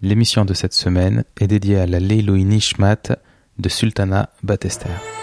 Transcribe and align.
L'émission 0.00 0.44
de 0.44 0.54
cette 0.54 0.74
semaine 0.74 1.24
est 1.40 1.48
dédiée 1.48 1.78
à 1.78 1.86
la 1.86 1.98
Leiloi 1.98 2.38
Nishmat 2.44 3.16
de 3.58 3.68
Sultana 3.68 4.30
Batester. 4.44 5.17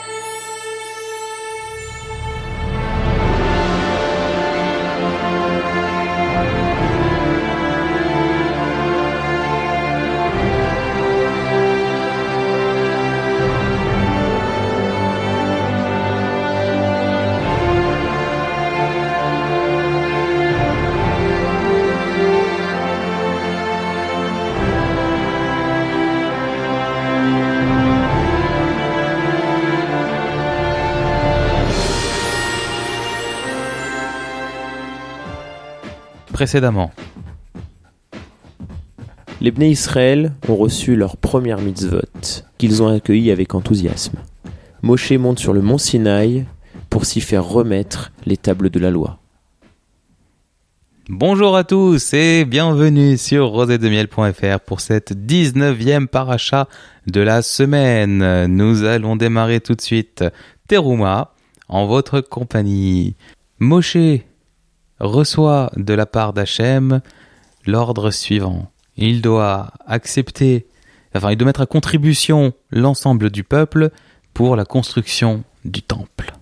Précédemment. 36.36 36.92
Les 39.40 39.52
Bnei 39.52 39.70
Israël 39.70 40.34
ont 40.50 40.58
reçu 40.58 40.98
leur 40.98 41.16
première 41.16 41.62
mitzvot, 41.62 42.02
qu'ils 42.58 42.84
ont 42.84 42.90
accueilli 42.90 43.32
avec 43.32 43.56
enthousiasme. 43.56 44.18
Moshe 44.82 45.14
monte 45.14 45.40
sur 45.40 45.54
le 45.54 45.62
mont 45.62 45.78
Sinaï 45.78 46.46
pour 46.90 47.06
s'y 47.06 47.22
faire 47.22 47.46
remettre 47.46 48.12
les 48.26 48.36
tables 48.36 48.70
de 48.70 48.80
la 48.80 48.92
loi. 48.92 49.18
Bonjour 51.08 51.56
à 51.56 51.64
tous 51.64 52.14
et 52.14 52.44
bienvenue 52.44 53.18
sur 53.18 53.48
rosetdemiel.fr 53.48 54.60
pour 54.60 54.82
cette 54.82 55.14
19e 55.14 56.08
paracha 56.08 56.68
de 57.08 57.22
la 57.22 57.44
semaine. 57.44 58.48
Nous 58.48 58.84
allons 58.84 59.16
démarrer 59.16 59.62
tout 59.62 59.76
de 59.76 59.82
suite 59.82 60.26
Teruma 60.68 61.32
en 61.70 61.86
votre 61.86 62.20
compagnie. 62.20 63.16
Moshe 63.60 63.96
reçoit 65.00 65.72
de 65.76 65.94
la 65.94 66.06
part 66.06 66.34
d'Hachem 66.34 67.02
l'ordre 67.66 68.12
suivant. 68.12 68.72
Il 68.98 69.22
doit 69.22 69.72
accepter, 69.86 70.68
enfin, 71.14 71.32
il 71.32 71.38
doit 71.38 71.48
mettre 71.48 71.62
à 71.62 71.66
contribution 71.66 72.54
l'ensemble 72.72 73.30
du 73.30 73.44
peuple 73.44 73.92
pour 74.34 74.56
la 74.56 74.66
construction 74.66 75.44
du 75.64 75.82
temple. 75.82 76.34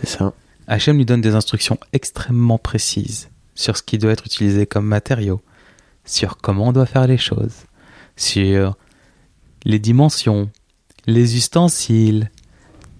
C'est 0.00 0.08
ça. 0.08 0.32
Hachem 0.68 0.96
lui 0.96 1.04
donne 1.04 1.20
des 1.20 1.34
instructions 1.34 1.78
extrêmement 1.92 2.58
précises 2.58 3.28
sur 3.54 3.76
ce 3.76 3.82
qui 3.82 3.98
doit 3.98 4.12
être 4.12 4.26
utilisé 4.26 4.66
comme 4.66 4.86
matériau, 4.86 5.40
sur 6.04 6.36
comment 6.36 6.68
on 6.68 6.72
doit 6.72 6.86
faire 6.86 7.06
les 7.06 7.18
choses, 7.18 7.64
sur 8.16 8.76
les 9.64 9.78
dimensions, 9.78 10.50
les 11.06 11.36
ustensiles, 11.36 12.30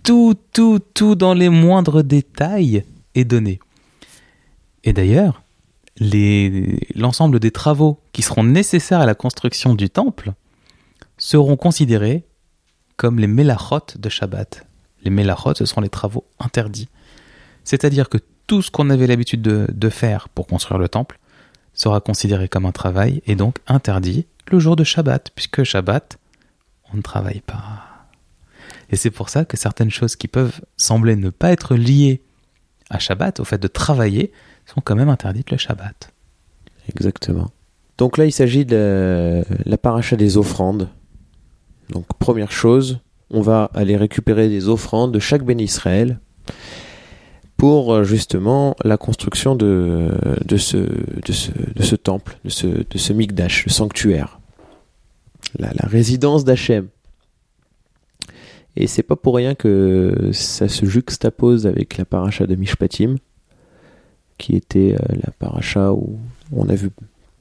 tout, 0.03 0.35
tout, 0.53 0.79
tout 0.95 1.15
dans 1.15 1.35
les 1.35 1.49
moindres 1.49 2.05
détails 2.05 2.85
est 3.15 3.25
donné. 3.25 3.61
Et 4.87 4.93
d'ailleurs, 4.93 5.43
l'ensemble 6.95 7.41
des 7.41 7.51
travaux 7.51 8.01
qui 8.13 8.23
seront 8.23 8.45
nécessaires 8.45 9.01
à 9.01 9.07
la 9.07 9.17
construction 9.17 9.75
du 9.75 9.91
temple 9.91 10.33
seront 11.19 11.57
considérés 11.57 12.25
comme 12.97 13.19
les 13.19 13.27
mélachot 13.27 13.81
de 13.99 14.09
Shabbat. 14.09 14.65
Les 15.03 15.11
mélachot, 15.11 15.55
ce 15.55 15.67
seront 15.67 15.81
les 15.81 15.89
travaux 15.89 16.25
interdits. 16.39 16.89
C'est-à-dire 17.65 18.09
que 18.09 18.19
tout 18.47 18.63
ce 18.63 18.71
qu'on 18.71 18.89
avait 18.91 19.09
l'habitude 19.09 19.43
de, 19.43 19.67
de, 19.69 19.89
faire 19.89 20.29
pour 20.29 20.47
construire 20.47 20.79
le 20.79 20.89
temple 20.89 21.19
sera 21.75 22.01
considéré 22.01 22.49
comme 22.49 22.65
un 22.65 22.73
travail 22.73 23.23
et 23.27 23.35
donc 23.35 23.57
interdit 23.67 24.27
le 24.53 24.61
jour 24.61 24.77
de 24.77 24.85
Shabbat, 24.85 25.33
puisque 25.35 25.65
Shabbat, 25.65 26.17
on 26.93 26.97
ne 26.97 27.03
travaille 27.03 27.41
pas. 27.41 28.07
Et 28.91 28.97
c'est 28.97 29.11
pour 29.11 29.31
ça 29.31 29.45
que 29.45 29.57
certaines 29.57 29.91
choses 29.91 30.15
qui 30.15 30.29
peuvent 30.29 30.61
sembler 30.77 31.17
ne 31.17 31.31
pas 31.31 31.51
être 31.51 31.75
liées 31.75 32.23
à 32.89 33.01
Shabbat, 33.01 33.41
au 33.41 33.45
fait 33.45 33.59
de 33.59 33.67
travailler, 33.67 34.33
sont 34.67 34.81
quand 34.83 34.97
même 34.97 35.09
interdites 35.09 35.51
le 35.51 35.57
Shabbat. 35.57 36.13
Exactement. 36.89 37.51
Donc 37.99 38.19
là, 38.19 38.27
il 38.27 38.33
s'agit 38.33 38.65
de 38.65 39.43
la 39.65 39.79
paracha 39.79 40.17
des 40.17 40.37
offrandes. 40.37 40.89
Donc 41.91 42.07
première 42.19 42.53
chose, 42.53 43.01
on 43.31 43.41
va 43.41 43.71
aller 43.75 43.97
récupérer 43.97 44.49
des 44.49 44.69
offrandes 44.69 45.13
de 45.13 45.19
chaque 45.19 45.45
béni 45.45 45.65
Israël 45.65 46.19
pour 47.57 47.93
euh, 47.93 48.05
justement 48.05 48.77
la 48.85 48.99
construction 48.99 49.57
de, 49.57 50.11
ce, 50.59 51.97
temple, 51.97 52.39
de 52.45 52.51
ce, 52.51 53.13
Mikdash, 53.13 53.65
le 53.65 53.71
sanctuaire, 53.71 54.41
la, 55.59 55.69
la 55.73 55.89
résidence 55.89 56.45
d'Hachem. 56.45 56.89
Et 58.77 58.87
c'est 58.87 59.03
pas 59.03 59.17
pour 59.17 59.37
rien 59.37 59.55
que 59.55 60.31
ça 60.33 60.69
se 60.69 60.85
juxtapose 60.85 61.67
avec 61.67 61.97
la 61.97 62.05
paracha 62.05 62.47
de 62.47 62.55
Mishpatim, 62.57 63.17
qui 64.39 64.57
était 64.57 64.95
euh, 64.95 65.17
la 65.25 65.31
paracha 65.33 65.93
où 65.93 66.19
on 66.53 66.69
a 66.69 66.75
vu 66.75 66.91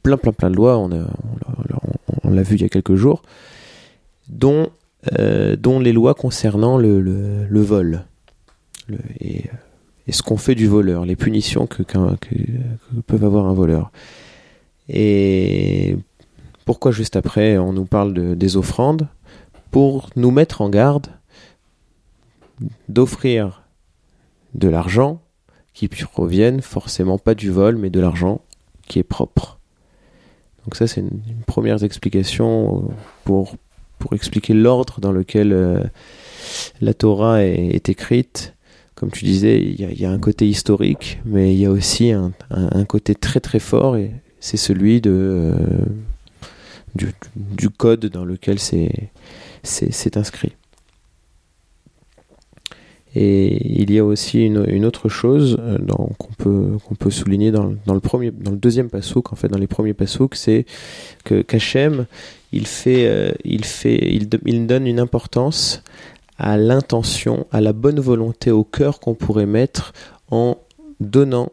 plein 0.04 0.18
plein 0.18 0.32
plein 0.32 0.50
de 0.50 0.56
lois, 0.56 0.78
on, 0.78 0.90
on, 2.24 2.30
l'a 2.30 2.44
vu 2.44 2.56
il 2.56 2.62
y 2.62 2.66
a 2.66 2.70
quelques 2.70 2.96
jours, 2.96 3.24
dont, 4.30 4.70
euh, 5.18 5.56
dont 5.56 5.80
les 5.80 5.94
lois 5.94 6.14
concernant 6.14 6.78
le, 6.78 7.02
le, 7.02 7.62
vol. 7.62 8.04
Et, 9.20 9.46
et, 10.08 10.12
ce 10.12 10.22
qu'on 10.22 10.38
fait 10.38 10.56
du 10.56 10.68
voleur, 10.68 11.06
les 11.06 11.16
punitions 11.16 11.66
que, 11.66 11.84
que, 11.84 11.98
que, 12.18 13.00
peuvent 13.08 13.26
avoir 13.26 13.48
un 13.48 13.54
voleur. 13.54 13.92
Et 14.88 15.98
pourquoi 16.66 16.92
juste 16.92 17.16
après 17.16 17.58
on 17.58 17.74
nous 17.74 17.86
parle 17.86 18.14
de, 18.14 18.36
des 18.36 18.58
offrandes? 18.58 19.08
Pour 19.72 20.10
nous 20.16 20.32
mettre 20.32 20.62
en 20.62 20.70
garde 20.70 21.08
d'offrir 22.88 23.64
de 24.54 24.70
l'argent 24.70 25.20
qui 25.76 25.90
proviennent 25.90 26.62
forcément 26.62 27.20
pas 27.20 27.36
du 27.36 27.52
vol, 27.52 27.76
mais 27.76 27.92
de 27.92 28.00
l'argent 28.00 28.42
qui 28.88 28.98
est 28.98 29.04
propre. 29.04 29.60
Donc 30.64 30.76
ça, 30.76 30.88
c'est 30.88 31.02
une, 31.02 31.22
première 31.46 31.84
explication 31.84 32.80
euh, 32.80 32.94
pour, 33.26 33.56
pour 34.00 34.14
expliquer 34.14 34.54
l'ordre 34.54 35.00
dans 35.00 35.12
lequel 35.12 35.52
euh, 35.52 35.84
la 36.82 36.94
Torah 36.94 37.44
est, 37.44 37.90
écrite. 37.90 38.56
Comme 38.96 39.12
tu 39.12 39.26
disais, 39.26 39.62
il 39.62 40.00
y, 40.00 40.06
a 40.06 40.10
un 40.10 40.20
côté 40.20 40.48
historique, 40.48 41.20
mais 41.26 41.54
il 41.54 41.60
y 41.60 41.66
a 41.66 41.72
aussi 41.72 42.14
un, 42.14 42.32
un, 42.50 42.86
côté 42.86 43.14
très 43.14 43.42
très 43.42 43.60
fort, 43.60 43.98
et 43.98 44.12
c'est 44.40 44.56
celui 44.56 45.02
de, 45.02 45.12
euh, 45.12 45.54
du, 46.96 47.12
du, 47.36 47.70
code 47.70 48.06
dans 48.06 48.24
lequel 48.24 48.58
c'est 48.58 49.10
inscrit. 50.16 50.54
Et 53.16 53.82
il 53.82 53.92
y 53.92 54.00
a 54.00 54.06
aussi 54.06 54.46
une, 54.46 54.86
autre 54.86 55.08
chose 55.08 55.58
euh, 55.60 55.78
qu'on 56.18 56.34
peut, 56.38 56.78
peut 57.00 57.10
souligner 57.10 57.52
dans, 57.52 57.74
dans, 57.86 57.94
le 57.94 58.02
premier, 58.02 58.32
dans 58.32 58.52
le 58.52 58.58
deuxième 58.58 58.90
passouk, 58.90 59.32
en 59.32 59.36
fait, 59.36 59.48
dans 59.48 59.58
les 59.58 59.68
premiers 59.68 59.94
passouks, 59.94 60.36
c'est 60.36 60.66
que 61.24 61.42
Kachem, 61.42 62.08
il 62.52 62.68
fait, 62.68 63.08
euh, 63.08 63.32
il 63.46 63.64
fait, 63.64 64.00
il 64.46 64.68
donne 64.68 64.86
une 64.86 65.00
importance 65.00 65.82
à 66.38 66.58
l'intention, 66.58 67.48
à 67.52 67.62
la 67.62 67.74
bonne 67.74 68.00
volonté, 68.00 68.52
au 68.52 68.64
cœur 68.64 69.00
qu'on 69.00 69.14
pourrait 69.14 69.46
mettre 69.46 69.94
en 70.30 70.58
donnant 71.00 71.52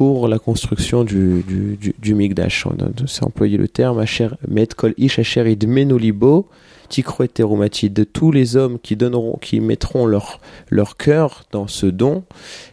pour 0.00 0.28
la 0.28 0.38
construction 0.38 1.04
du, 1.04 1.44
du, 1.46 1.76
du, 1.76 1.94
du 1.98 2.14
Migdash. 2.14 2.66
C'est 3.06 3.22
employé 3.22 3.58
le 3.58 3.68
terme, 3.68 4.02
Met 4.48 4.68
Kol 4.68 4.94
Ish 4.96 5.18
Asher 5.18 5.46
Idmenolibo, 5.50 6.48
de 6.88 8.04
tous 8.04 8.32
les 8.32 8.56
hommes 8.56 8.78
qui 8.78 8.96
donneront, 8.96 9.36
qui 9.36 9.60
mettront 9.60 10.06
leur, 10.06 10.40
leur 10.70 10.96
cœur 10.96 11.44
dans 11.52 11.66
ce 11.66 11.84
don, 11.84 12.24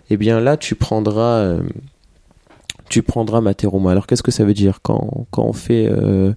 eh 0.10 0.16
bien 0.16 0.40
là, 0.40 0.56
tu 0.56 0.76
prendras, 0.76 1.40
euh, 1.40 1.60
tu 2.88 3.04
prendras 3.04 3.42
ma 3.42 3.54
terouma. 3.54 3.92
Alors 3.92 4.08
qu'est-ce 4.08 4.24
que 4.24 4.32
ça 4.32 4.46
veut 4.46 4.54
dire 4.54 4.80
quand, 4.82 5.28
quand 5.30 5.44
on 5.44 5.52
fait, 5.52 5.86
euh, 5.92 6.32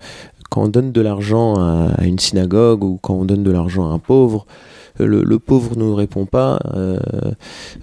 quand 0.51 0.65
on 0.65 0.69
donne 0.69 0.91
de 0.91 1.01
l'argent 1.01 1.55
à, 1.55 2.03
une 2.03 2.19
synagogue 2.19 2.83
ou 2.83 2.98
quand 3.01 3.15
on 3.15 3.25
donne 3.25 3.45
de 3.45 3.53
l'argent 3.53 3.89
à 3.89 3.95
un 3.95 4.01
pauvre, 4.01 4.45
le, 4.98 5.22
le, 5.22 5.39
pauvre 5.39 5.77
ne 5.77 5.84
nous 5.84 5.95
répond 5.95 6.27
pas. 6.27 6.59
Euh, 6.75 6.98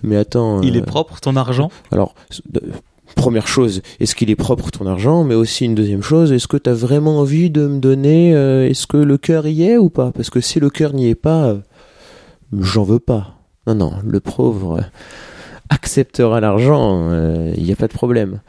mais 0.03 0.17
attends. 0.17 0.61
Il 0.61 0.75
est 0.75 0.85
propre 0.85 1.21
ton 1.21 1.37
argent? 1.37 1.71
Alors, 1.93 2.13
première 3.15 3.47
chose, 3.47 3.81
est-ce 3.99 4.15
qu'il 4.15 4.29
est 4.29 4.35
propre 4.35 4.69
ton 4.71 4.85
argent? 4.85 5.23
Mais 5.23 5.35
aussi 5.35 5.65
une 5.65 5.75
deuxième 5.75 6.01
chose, 6.01 6.31
est-ce 6.31 6.47
que 6.47 6.57
tu 6.57 6.69
as 6.69 6.73
vraiment 6.73 7.19
envie 7.19 7.49
de 7.49 7.67
me 7.67 7.79
donner 7.79 8.35
euh, 8.35 8.67
Est-ce 8.67 8.87
que 8.87 8.97
le 8.97 9.17
cœur 9.17 9.47
y 9.47 9.63
est 9.63 9.77
ou 9.77 9.89
pas? 9.89 10.11
Parce 10.11 10.29
que 10.29 10.41
si 10.41 10.59
le 10.59 10.69
cœur 10.69 10.93
n'y 10.93 11.09
est 11.09 11.15
pas, 11.15 11.45
euh, 11.47 11.57
j'en 12.59 12.83
veux 12.83 12.99
pas. 12.99 13.35
Non, 13.65 13.75
non, 13.75 13.93
le 14.05 14.19
pauvre 14.19 14.81
acceptera 15.69 16.39
l'argent, 16.39 17.09
il 17.09 17.13
euh, 17.13 17.53
n'y 17.57 17.71
a 17.71 17.75
pas 17.75 17.87
de 17.87 17.93
problème. 17.93 18.39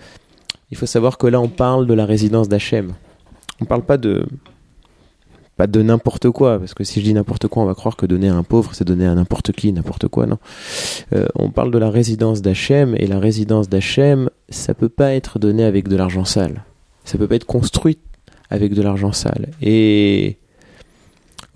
Il 0.70 0.76
faut 0.76 0.86
savoir 0.86 1.18
que 1.18 1.26
là, 1.26 1.40
on 1.40 1.48
parle 1.48 1.86
de 1.86 1.94
la 1.94 2.04
résidence 2.04 2.48
d'Hachem. 2.48 2.92
On 3.60 3.64
parle 3.64 3.82
pas 3.82 3.96
de 3.96 4.26
pas 5.58 5.66
de 5.66 5.82
n'importe 5.82 6.30
quoi, 6.30 6.60
parce 6.60 6.72
que 6.72 6.84
si 6.84 7.00
je 7.00 7.04
dis 7.04 7.12
n'importe 7.12 7.48
quoi, 7.48 7.64
on 7.64 7.66
va 7.66 7.74
croire 7.74 7.96
que 7.96 8.06
donner 8.06 8.28
à 8.28 8.34
un 8.36 8.44
pauvre, 8.44 8.70
c'est 8.74 8.86
donner 8.86 9.06
à 9.06 9.14
n'importe 9.16 9.50
qui, 9.50 9.72
n'importe 9.72 10.06
quoi, 10.06 10.24
non. 10.24 10.38
Euh, 11.12 11.26
on 11.34 11.50
parle 11.50 11.72
de 11.72 11.78
la 11.78 11.90
résidence 11.90 12.42
d'Hachem, 12.42 12.94
et 12.96 13.08
la 13.08 13.18
résidence 13.18 13.68
d'Hachem, 13.68 14.30
ça 14.50 14.72
peut 14.72 14.88
pas 14.88 15.14
être 15.14 15.40
donné 15.40 15.64
avec 15.64 15.88
de 15.88 15.96
l'argent 15.96 16.24
sale. 16.24 16.62
Ça 17.04 17.18
peut 17.18 17.26
pas 17.26 17.34
être 17.34 17.44
construit 17.44 17.98
avec 18.50 18.72
de 18.72 18.82
l'argent 18.82 19.10
sale. 19.10 19.48
Et 19.60 20.38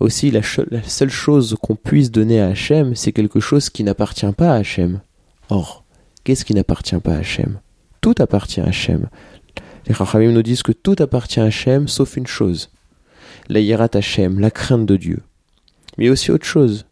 aussi, 0.01 0.31
la, 0.31 0.41
seule 0.43 1.09
chose 1.09 1.55
qu'on 1.61 1.77
puisse 1.77 2.11
donner 2.11 2.41
à 2.41 2.47
Hachem, 2.47 2.95
c'est 2.95 3.13
quelque 3.13 3.39
chose 3.39 3.69
qui 3.69 3.85
n'appartient 3.85 4.33
pas 4.33 4.51
à 4.51 4.55
Hachem. 4.55 4.99
Or, 5.49 5.85
qu'est-ce 6.25 6.43
qui 6.43 6.53
n'appartient 6.53 6.99
pas 6.99 7.13
à 7.13 7.19
Hachem? 7.19 7.61
Tout 8.01 8.15
appartient 8.19 8.59
à 8.59 8.65
Hachem. 8.65 9.07
Les 9.87 9.93
Chachamim 9.93 10.33
nous 10.33 10.43
disent 10.43 10.63
que 10.63 10.73
tout 10.73 10.97
appartient 10.99 11.39
à 11.39 11.45
Hachem 11.45 11.87
sauf 11.87 12.17
une 12.17 12.27
chose. 12.27 12.72
La 13.49 13.59
Yirat 13.59 13.89
Hachem, 13.93 14.39
la 14.39 14.51
crainte 14.51 14.85
de 14.85 14.95
Dieu. 14.95 15.21
Mais 15.97 16.09
aussi 16.09 16.31
autre 16.31 16.45
chose. 16.45 16.85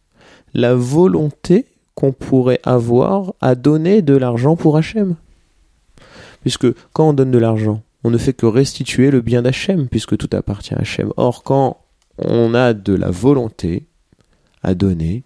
La 0.53 0.75
volonté 0.75 1.65
qu'on 1.95 2.11
pourrait 2.11 2.59
avoir 2.63 3.33
à 3.41 3.55
donner 3.55 4.01
de 4.01 4.15
l'argent 4.15 4.55
pour 4.55 4.77
Hachem. 4.77 5.15
Puisque 6.41 6.67
quand 6.93 7.09
on 7.09 7.13
donne 7.13 7.31
de 7.31 7.37
l'argent, 7.37 7.83
on 8.03 8.09
ne 8.09 8.17
fait 8.17 8.33
que 8.33 8.45
restituer 8.45 9.11
le 9.11 9.21
bien 9.21 9.43
d'Hachem, 9.43 9.87
puisque 9.87 10.17
tout 10.17 10.29
appartient 10.33 10.73
à 10.73 10.79
Hachem. 10.79 11.13
Or, 11.17 11.43
quand 11.43 11.77
on 12.17 12.53
a 12.53 12.73
de 12.73 12.93
la 12.93 13.11
volonté 13.11 13.85
à 14.63 14.73
donner, 14.73 15.23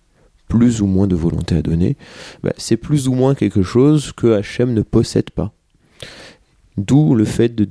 plus 0.48 0.82
ou 0.82 0.86
moins 0.86 1.08
de 1.08 1.16
volonté 1.16 1.56
à 1.56 1.62
donner, 1.62 1.98
bah, 2.44 2.54
c'est 2.58 2.78
plus 2.78 3.08
ou 3.08 3.14
moins 3.14 3.36
quelque 3.36 3.64
chose 3.64 4.12
que 4.12 4.34
Hachem 4.34 4.74
ne 4.74 4.82
possède 4.82 5.30
pas. 5.32 5.54
D'où 6.78 7.16
le 7.16 7.26
fait 7.26 7.50
de 7.50 7.70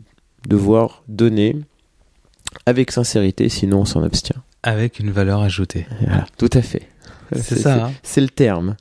devoir 0.49 1.05
donner 1.09 1.57
avec 2.67 2.91
sincérité, 2.91 3.49
sinon 3.49 3.81
on 3.81 3.85
s'en 3.85 4.03
abstient. 4.03 4.43
Avec 4.63 4.99
une 4.99 5.11
valeur 5.11 5.43
ajoutée. 5.43 5.87
tout 6.39 6.51
à 6.53 6.63
fait. 6.63 6.89
C'est 7.33 7.59
ça. 7.59 7.87
Hein. 7.87 7.93
C'est 8.03 8.21
le 8.21 8.29
terme. 8.29 8.77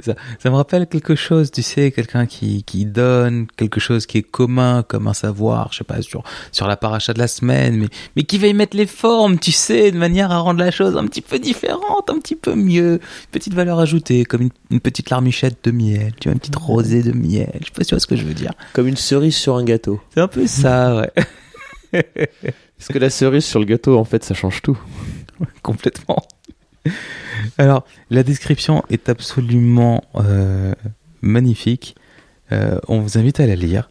Ça, 0.00 0.14
ça, 0.42 0.50
me 0.50 0.56
rappelle 0.56 0.86
quelque 0.86 1.14
chose, 1.14 1.50
tu 1.50 1.62
sais, 1.62 1.92
quelqu'un 1.92 2.26
qui, 2.26 2.64
qui 2.64 2.86
donne 2.86 3.46
quelque 3.56 3.78
chose 3.78 4.06
qui 4.06 4.18
est 4.18 4.22
commun, 4.22 4.82
comme 4.82 5.06
un 5.06 5.12
savoir, 5.12 5.68
je 5.70 5.78
sais 5.78 5.84
pas, 5.84 6.02
sur, 6.02 6.24
sur 6.50 6.66
la 6.66 6.76
paracha 6.76 7.12
de 7.12 7.18
la 7.18 7.28
semaine, 7.28 7.76
mais, 7.76 7.88
mais 8.16 8.22
qui 8.24 8.38
va 8.38 8.48
y 8.48 8.54
mettre 8.54 8.76
les 8.76 8.86
formes, 8.86 9.38
tu 9.38 9.52
sais, 9.52 9.92
de 9.92 9.98
manière 9.98 10.32
à 10.32 10.38
rendre 10.38 10.60
la 10.60 10.70
chose 10.70 10.96
un 10.96 11.06
petit 11.06 11.20
peu 11.20 11.38
différente, 11.38 12.08
un 12.08 12.18
petit 12.18 12.34
peu 12.34 12.54
mieux. 12.54 12.94
Une 12.94 13.30
petite 13.30 13.54
valeur 13.54 13.78
ajoutée, 13.78 14.24
comme 14.24 14.42
une, 14.42 14.50
une 14.70 14.80
petite 14.80 15.10
larmichette 15.10 15.58
de 15.64 15.70
miel, 15.70 16.12
tu 16.18 16.28
vois, 16.28 16.34
une 16.34 16.40
petite 16.40 16.56
rosée 16.56 17.02
de 17.02 17.12
miel. 17.12 17.52
Je 17.60 17.66
sais 17.66 17.72
pas 17.72 17.84
si 17.84 17.88
tu 17.88 17.94
vois 17.94 18.00
ce 18.00 18.06
que 18.06 18.16
je 18.16 18.24
veux 18.24 18.34
dire. 18.34 18.52
Comme 18.72 18.88
une 18.88 18.96
cerise 18.96 19.36
sur 19.36 19.56
un 19.56 19.64
gâteau. 19.64 20.00
C'est 20.14 20.20
un 20.20 20.28
peu 20.28 20.46
ça, 20.46 20.96
ouais. 20.96 21.12
Parce 22.82 22.94
que 22.94 22.98
la 22.98 23.10
cerise 23.10 23.44
sur 23.44 23.60
le 23.60 23.64
gâteau, 23.64 23.96
en 23.96 24.02
fait, 24.02 24.24
ça 24.24 24.34
change 24.34 24.60
tout. 24.60 24.76
Complètement. 25.62 26.20
Alors, 27.56 27.86
la 28.10 28.24
description 28.24 28.82
est 28.90 29.08
absolument 29.08 30.02
euh, 30.16 30.74
magnifique. 31.20 31.94
Euh, 32.50 32.80
on 32.88 32.98
vous 32.98 33.18
invite 33.18 33.38
à 33.38 33.46
la 33.46 33.54
lire. 33.54 33.88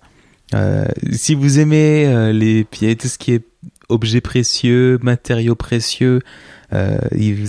Euh, 0.53 0.83
si 1.13 1.35
vous 1.35 1.59
aimez 1.59 2.33
les 2.33 2.65
pieds, 2.65 2.97
tout 2.97 3.07
ce 3.07 3.17
qui 3.17 3.31
est 3.31 3.45
objets 3.87 4.19
précieux, 4.19 4.99
matériaux 5.01 5.55
précieux, 5.55 6.19
vous 6.71 6.77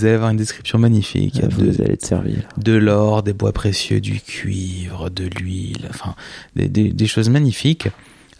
allez 0.05 0.13
avoir 0.13 0.29
une 0.29 0.37
description 0.37 0.79
magnifique. 0.79 1.41
Ah, 1.43 1.47
vous 1.49 1.81
allez 1.81 1.95
être 1.95 2.05
servi. 2.05 2.37
De 2.55 2.71
l'or, 2.71 3.21
des 3.21 3.33
bois 3.33 3.51
précieux, 3.51 3.99
du 3.99 4.21
cuivre, 4.21 5.09
de 5.09 5.25
l'huile, 5.25 5.87
enfin 5.89 6.15
des, 6.55 6.69
des, 6.69 6.93
des, 6.93 7.07
choses 7.07 7.27
magnifiques. 7.27 7.89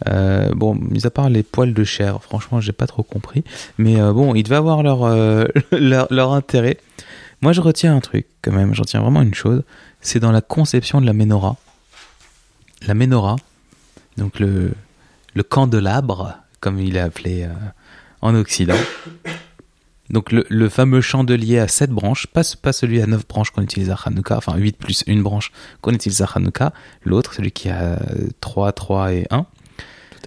Euh, 0.08 0.52
bon, 0.54 0.74
mis 0.74 1.06
à 1.06 1.10
part 1.10 1.28
les 1.28 1.42
poils 1.42 1.72
de 1.72 1.84
chair, 1.84 2.22
franchement, 2.22 2.60
j'ai 2.60 2.72
pas 2.72 2.86
trop 2.86 3.02
compris. 3.02 3.44
Mais 3.78 4.00
euh, 4.00 4.12
bon, 4.12 4.34
ils 4.34 4.42
devaient 4.42 4.56
avoir 4.56 4.82
leur, 4.82 5.06
leur, 5.72 6.06
leur, 6.10 6.32
intérêt. 6.32 6.78
Moi, 7.42 7.52
je 7.52 7.60
retiens 7.60 7.94
un 7.94 8.00
truc, 8.00 8.26
quand 8.42 8.52
même, 8.52 8.74
je 8.74 8.80
retiens 8.80 9.00
vraiment 9.00 9.22
une 9.22 9.34
chose, 9.34 9.62
c'est 10.00 10.20
dans 10.20 10.32
la 10.32 10.40
conception 10.40 11.00
de 11.00 11.06
la 11.06 11.12
menorah. 11.12 11.56
La 12.86 12.94
menorah, 12.94 13.36
donc 14.16 14.38
le, 14.40 14.72
le 15.34 15.42
candelabre, 15.42 16.38
comme 16.60 16.78
il 16.78 16.96
est 16.96 17.00
appelé 17.00 17.44
euh, 17.44 17.52
en 18.20 18.34
Occident. 18.34 18.76
Donc 20.10 20.32
le, 20.32 20.44
le, 20.48 20.68
fameux 20.68 21.00
chandelier 21.00 21.58
à 21.58 21.66
7 21.66 21.90
branches, 21.90 22.26
pas, 22.26 22.42
pas 22.60 22.72
celui 22.72 23.00
à 23.00 23.06
9 23.06 23.26
branches 23.26 23.50
qu'on 23.50 23.62
utilise 23.62 23.90
à 23.90 23.98
Hanouka, 24.04 24.36
enfin 24.36 24.56
8 24.56 24.76
plus 24.76 25.02
une 25.06 25.22
branche 25.22 25.50
qu'on 25.80 25.92
utilise 25.92 26.20
à 26.20 26.26
Hanouka, 26.34 26.72
l'autre, 27.04 27.34
celui 27.34 27.52
qui 27.52 27.70
a 27.70 27.98
3, 28.40 28.72
3 28.72 29.12
et 29.12 29.26
1. 29.30 29.46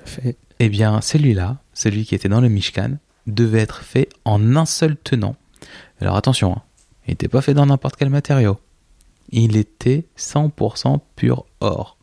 Fait. 0.07 0.37
Eh 0.59 0.69
bien, 0.69 1.01
celui-là, 1.01 1.57
celui 1.73 2.05
qui 2.05 2.15
était 2.15 2.29
dans 2.29 2.41
le 2.41 2.49
Mishkan, 2.49 2.97
devait 3.27 3.59
être 3.59 3.83
fait 3.83 4.09
en 4.25 4.55
un 4.55 4.65
seul 4.65 4.95
tenant. 4.97 5.35
Alors 6.01 6.15
attention, 6.15 6.53
hein, 6.53 6.61
il 7.07 7.11
n'était 7.11 7.27
pas 7.27 7.41
fait 7.41 7.53
dans 7.53 7.65
n'importe 7.65 7.97
quel 7.97 8.09
matériau. 8.09 8.57
Il 9.29 9.57
était 9.57 10.05
100% 10.17 10.99
pur 11.15 11.45
or. 11.59 11.97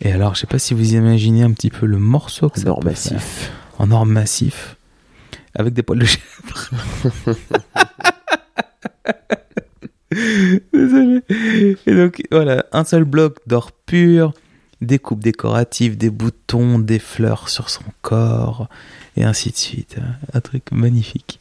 Et 0.00 0.10
alors, 0.12 0.34
je 0.34 0.40
sais 0.40 0.46
pas 0.46 0.58
si 0.58 0.74
vous 0.74 0.94
imaginez 0.94 1.42
un 1.42 1.52
petit 1.52 1.70
peu 1.70 1.86
le 1.86 1.98
morceau 1.98 2.48
que 2.48 2.60
en 2.60 2.70
or 2.72 2.84
massif. 2.84 3.52
En 3.78 3.90
or 3.90 4.06
massif. 4.06 4.76
Avec 5.54 5.74
des 5.74 5.82
poils 5.82 5.98
de 5.98 6.04
chèvre. 6.04 6.70
Désolé. 10.72 11.22
Et 11.86 11.94
donc, 11.94 12.22
voilà, 12.30 12.64
un 12.72 12.84
seul 12.84 13.04
bloc 13.04 13.38
d'or 13.46 13.72
pur, 13.72 14.32
des 14.84 14.98
coupes 14.98 15.22
décoratives, 15.22 15.96
des 15.96 16.10
boutons, 16.10 16.78
des 16.78 16.98
fleurs 16.98 17.48
sur 17.48 17.70
son 17.70 17.84
corps, 18.02 18.68
et 19.16 19.24
ainsi 19.24 19.50
de 19.50 19.56
suite. 19.56 19.96
Un 20.32 20.40
truc 20.40 20.70
magnifique. 20.72 21.40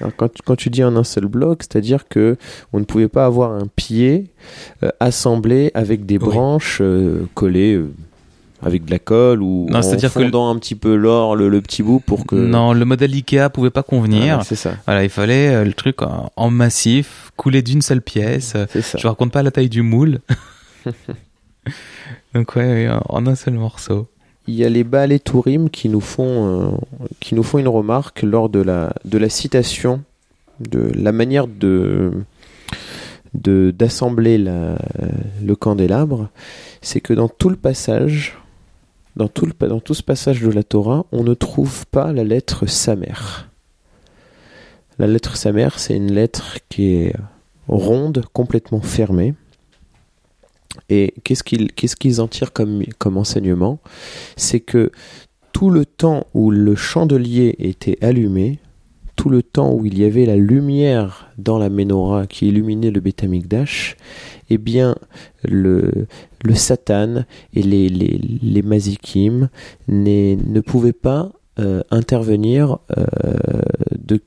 Alors 0.00 0.12
quand, 0.16 0.30
quand, 0.44 0.56
tu 0.56 0.70
dis 0.70 0.82
en 0.82 0.96
un 0.96 1.04
seul 1.04 1.26
bloc, 1.26 1.62
c'est-à-dire 1.62 2.08
que 2.08 2.36
on 2.72 2.80
ne 2.80 2.84
pouvait 2.84 3.08
pas 3.08 3.26
avoir 3.26 3.52
un 3.52 3.66
pied 3.66 4.30
euh, 4.82 4.90
assemblé 4.98 5.70
avec 5.74 6.06
des 6.06 6.18
branches 6.18 6.78
euh, 6.80 7.26
collées 7.34 7.74
euh, 7.74 7.92
avec 8.62 8.86
de 8.86 8.90
la 8.90 8.98
colle 8.98 9.42
ou 9.42 9.66
non, 9.70 9.78
en 9.78 10.08
fondant 10.08 10.50
que... 10.50 10.56
un 10.56 10.58
petit 10.58 10.74
peu 10.74 10.94
l'or, 10.94 11.36
le, 11.36 11.48
le, 11.48 11.60
petit 11.60 11.82
bout 11.82 12.00
pour 12.00 12.26
que. 12.26 12.34
Non, 12.34 12.72
le 12.72 12.84
modèle 12.84 13.12
Ikea 13.12 13.50
pouvait 13.52 13.70
pas 13.70 13.82
convenir. 13.82 14.42
C'est 14.44 14.56
ça. 14.56 14.74
Voilà, 14.86 15.02
il 15.04 15.10
fallait 15.10 15.64
le 15.64 15.72
truc 15.72 16.02
en, 16.02 16.30
en 16.34 16.50
massif, 16.50 17.32
coulé 17.36 17.62
d'une 17.62 17.82
seule 17.82 18.02
pièce. 18.02 18.54
Je 18.74 19.06
raconte 19.06 19.32
pas 19.32 19.42
la 19.42 19.50
taille 19.50 19.70
du 19.70 19.82
moule. 19.82 20.20
Donc 22.34 22.56
ouais, 22.56 22.88
en 23.08 23.26
un 23.26 23.34
seul 23.34 23.54
morceau. 23.54 24.08
Il 24.46 24.54
y 24.54 24.64
a 24.64 24.68
les 24.68 24.84
Baal 24.84 25.12
et 25.12 25.20
Tourim 25.20 25.70
qui 25.70 25.88
nous 25.88 26.00
font, 26.00 26.72
euh, 26.72 26.76
qui 27.20 27.34
nous 27.34 27.42
font 27.42 27.58
une 27.58 27.68
remarque 27.68 28.22
lors 28.22 28.48
de 28.48 28.60
la, 28.60 28.92
de 29.04 29.18
la 29.18 29.28
citation, 29.28 30.02
de 30.60 30.90
la 30.94 31.12
manière 31.12 31.46
de 31.46 32.12
d'assembler 33.32 34.38
le 34.38 35.54
candélabre, 35.54 36.30
c'est 36.82 37.00
que 37.00 37.12
dans 37.12 37.28
tout 37.28 37.48
le 37.48 37.54
passage, 37.54 38.36
dans 39.14 39.28
tout, 39.28 39.46
le, 39.46 39.68
dans 39.68 39.80
tout 39.80 39.94
ce 39.94 40.02
passage 40.02 40.40
de 40.40 40.50
la 40.50 40.64
Torah, 40.64 41.06
on 41.12 41.22
ne 41.22 41.34
trouve 41.34 41.86
pas 41.86 42.12
la 42.12 42.24
lettre 42.24 42.66
Samer. 42.66 43.14
La 44.98 45.06
lettre 45.06 45.36
Samer, 45.36 45.68
c'est 45.76 45.96
une 45.96 46.12
lettre 46.12 46.58
qui 46.68 46.94
est 46.94 47.14
ronde, 47.68 48.24
complètement 48.32 48.80
fermée, 48.80 49.34
et 50.88 51.14
qu'est-ce 51.24 51.96
qu'ils 51.96 52.20
en 52.20 52.28
tirent 52.28 52.52
comme, 52.52 52.82
comme 52.98 53.16
enseignement? 53.16 53.80
C'est 54.36 54.60
que 54.60 54.92
tout 55.52 55.70
le 55.70 55.84
temps 55.84 56.26
où 56.34 56.50
le 56.50 56.74
chandelier 56.74 57.56
était 57.58 57.98
allumé, 58.04 58.58
tout 59.16 59.28
le 59.28 59.42
temps 59.42 59.74
où 59.74 59.84
il 59.84 59.98
y 59.98 60.04
avait 60.04 60.24
la 60.24 60.36
lumière 60.36 61.30
dans 61.36 61.58
la 61.58 61.68
menorah 61.68 62.26
qui 62.26 62.48
illuminait 62.48 62.90
le 62.90 63.00
Betamikdash, 63.00 63.96
eh 64.48 64.58
bien, 64.58 64.96
le, 65.44 66.06
le 66.42 66.54
Satan 66.54 67.24
et 67.52 67.62
les, 67.62 67.88
les, 67.88 68.18
les 68.42 68.62
Mazikim 68.62 69.50
ne 69.88 70.60
pouvaient 70.60 70.92
pas 70.92 71.32
euh, 71.58 71.82
intervenir 71.90 72.78
euh, 72.96 73.04
de, 73.98 74.20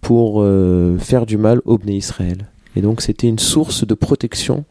pour 0.00 0.42
euh, 0.42 0.96
faire 0.98 1.26
du 1.26 1.36
mal 1.36 1.60
au 1.64 1.78
Bné 1.78 1.96
Israël. 1.96 2.48
Et 2.76 2.82
donc, 2.82 3.00
c'était 3.00 3.26
une 3.28 3.38
source 3.38 3.86
de 3.86 3.94
protection 3.94 4.64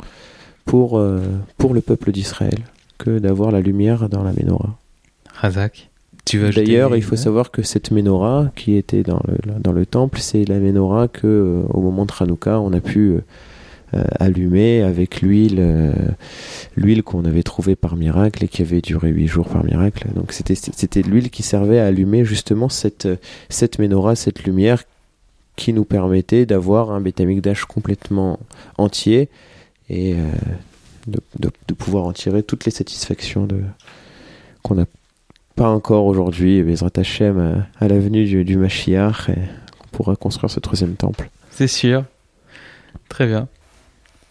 pour, 0.71 0.97
euh, 0.97 1.19
pour 1.57 1.73
le 1.73 1.81
peuple 1.81 2.13
d'Israël 2.13 2.59
que 2.97 3.19
d'avoir 3.19 3.51
la 3.51 3.59
lumière 3.59 4.07
dans 4.07 4.23
la 4.23 4.31
menorah. 4.31 4.77
Razak, 5.33 5.89
D'ailleurs, 6.31 6.95
il 6.95 7.03
faut 7.03 7.17
savoir 7.17 7.51
que 7.51 7.61
cette 7.61 7.91
menorah 7.91 8.51
qui 8.55 8.77
était 8.77 9.03
dans 9.03 9.19
le, 9.27 9.59
dans 9.59 9.73
le 9.73 9.85
temple, 9.85 10.19
c'est 10.21 10.45
la 10.45 10.59
menorah 10.59 11.09
que, 11.09 11.27
euh, 11.27 11.63
au 11.73 11.81
moment 11.81 12.05
de 12.05 12.13
Hanouka, 12.17 12.61
on 12.61 12.71
a 12.71 12.79
pu 12.79 13.17
euh, 13.93 14.01
allumer 14.17 14.81
avec 14.81 15.21
l'huile, 15.21 15.61
l'huile 16.77 17.03
qu'on 17.03 17.25
avait 17.25 17.43
trouvée 17.43 17.75
par 17.75 17.97
miracle 17.97 18.45
et 18.45 18.47
qui 18.47 18.61
avait 18.61 18.79
duré 18.79 19.09
huit 19.09 19.27
jours 19.27 19.49
par 19.49 19.65
miracle. 19.65 20.07
Donc 20.15 20.31
c'était, 20.31 20.55
c'était 20.55 21.01
l'huile 21.01 21.31
qui 21.31 21.43
servait 21.43 21.79
à 21.79 21.87
allumer 21.87 22.23
justement 22.23 22.69
cette, 22.69 23.09
cette 23.49 23.77
menorah, 23.77 24.15
cette 24.15 24.45
lumière 24.45 24.85
qui 25.57 25.73
nous 25.73 25.83
permettait 25.83 26.45
d'avoir 26.45 26.91
un 26.91 27.01
Betamikdash 27.01 27.65
complètement 27.65 28.39
entier 28.77 29.27
et 29.91 30.13
euh, 30.15 30.31
de, 31.07 31.73
pouvoir 31.73 32.05
en 32.05 32.13
tirer 32.13 32.43
toutes 32.43 32.65
les 32.65 32.71
satisfactions 32.71 33.47
qu'on 34.63 34.75
n'a 34.75 34.85
pas 35.55 35.67
encore 35.69 36.05
aujourd'hui, 36.05 36.63
Bezrat 36.63 36.91
Hashem, 36.95 37.37
à, 37.37 37.41
euh, 37.41 37.55
à 37.79 37.87
l'avenue 37.89 38.23
du, 38.25 38.45
du 38.45 38.57
Mashiach, 38.57 39.29
et 39.29 39.35
qu'on 39.77 39.87
pourra 39.91 40.15
construire 40.15 40.49
ce 40.49 40.59
troisième 40.61 40.95
temple. 40.95 41.29
C'est 41.49 41.67
sûr. 41.67 42.05
Très 43.09 43.27
bien. 43.27 43.47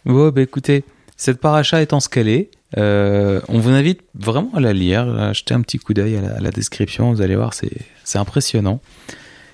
Bon, 0.06 0.30
bah 0.30 0.40
écoutez, 0.40 0.82
Cette 1.16 1.38
paracha 1.38 1.82
étant 1.82 2.00
scalée, 2.00 2.50
euh, 2.78 3.42
on 3.48 3.58
vous 3.58 3.70
invite 3.70 4.00
vraiment 4.14 4.50
à 4.54 4.60
la 4.60 4.72
lire, 4.72 5.06
à 5.18 5.34
jeter 5.34 5.52
un 5.52 5.60
petit 5.60 5.78
coup 5.78 5.92
d'œil 5.92 6.16
à, 6.16 6.40
la- 6.40 6.50
description, 6.50 7.12
vous 7.12 7.20
allez 7.20 7.36
voir, 7.36 7.52
c'est 7.52 8.18
impressionnant. 8.18 8.80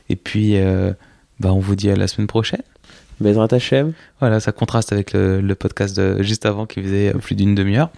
Et 0.08 0.14
puis, 0.14 0.56
euh, 0.56 0.92
bah, 1.40 1.52
on 1.52 1.58
vous 1.58 1.74
dit 1.74 1.90
à 1.90 1.96
la 1.96 2.06
semaine 2.06 2.28
prochaine. 2.28 2.62
Bezrat 3.20 3.48
Hashem. 3.52 3.92
Voilà, 4.20 4.40
ça 4.40 4.52
contraste 4.52 4.92
avec 4.92 5.12
le, 5.12 5.40
le 5.40 5.54
podcast 5.54 5.96
de 5.96 6.22
juste 6.22 6.46
avant 6.46 6.66
qui 6.66 6.82
faisait 6.82 7.12
plus 7.12 7.34
d'une 7.34 7.54
demi-heure. 7.54 7.90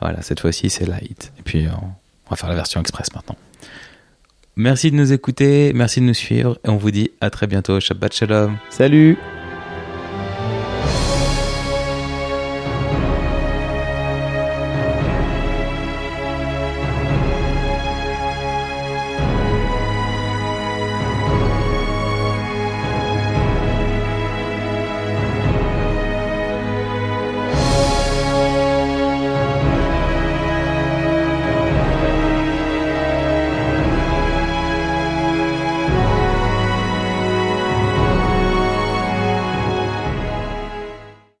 Voilà, 0.00 0.22
cette 0.22 0.40
fois-ci, 0.40 0.70
c'est 0.70 0.86
light. 0.86 1.32
Et 1.38 1.42
puis, 1.42 1.66
on, 1.68 1.84
on 1.84 2.30
va 2.30 2.36
faire 2.36 2.48
la 2.48 2.54
version 2.54 2.80
express 2.80 3.14
maintenant. 3.14 3.36
Merci 4.56 4.90
de 4.90 4.96
nous 4.96 5.12
écouter, 5.12 5.72
merci 5.74 6.00
de 6.00 6.06
nous 6.06 6.14
suivre, 6.14 6.58
et 6.64 6.70
on 6.70 6.76
vous 6.76 6.90
dit 6.90 7.10
à 7.20 7.28
très 7.28 7.46
bientôt. 7.46 7.78
Shabbat 7.78 8.14
Shalom. 8.14 8.56
Salut 8.70 9.18